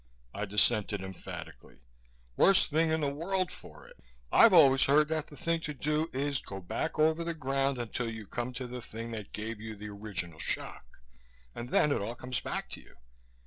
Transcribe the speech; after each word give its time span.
I 0.33 0.45
dissented 0.45 1.03
emphatically. 1.03 1.83
"Worst 2.35 2.71
thing 2.71 2.89
in 2.89 3.01
the 3.01 3.11
world 3.13 3.51
for 3.51 3.87
it. 3.87 3.97
I've 4.31 4.51
always 4.51 4.85
heard 4.85 5.09
that 5.09 5.27
the 5.27 5.37
thing 5.37 5.59
to 5.59 5.75
do 5.75 6.09
is 6.11 6.39
to 6.39 6.43
go 6.47 6.59
back 6.59 6.97
over 6.97 7.23
the 7.23 7.35
ground 7.35 7.77
until 7.77 8.09
you 8.09 8.25
come 8.25 8.51
to 8.53 8.65
the 8.65 8.81
thing 8.81 9.11
that 9.11 9.31
gave 9.31 9.61
you 9.61 9.75
the 9.75 9.89
original 9.89 10.39
shock 10.39 10.87
and 11.53 11.69
then 11.69 11.91
it 11.91 12.01
all 12.01 12.15
comes 12.15 12.39
back 12.39 12.67
to 12.71 12.81
you. 12.81 12.95